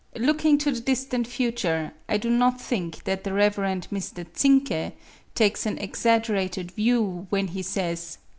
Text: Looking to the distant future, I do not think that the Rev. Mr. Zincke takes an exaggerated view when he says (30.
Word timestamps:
Looking 0.17 0.57
to 0.57 0.71
the 0.71 0.79
distant 0.79 1.27
future, 1.27 1.93
I 2.09 2.17
do 2.17 2.31
not 2.31 2.59
think 2.59 3.03
that 3.03 3.23
the 3.23 3.33
Rev. 3.33 3.57
Mr. 3.57 4.25
Zincke 4.35 4.93
takes 5.35 5.67
an 5.67 5.77
exaggerated 5.77 6.71
view 6.71 7.27
when 7.29 7.49
he 7.49 7.61
says 7.61 8.15
(30. 8.15 8.23